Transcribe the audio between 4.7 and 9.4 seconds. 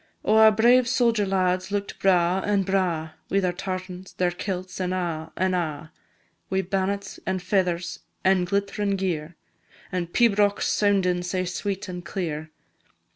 an' a', an' a', Wi' bannets an' feathers, an' glittrin' gear,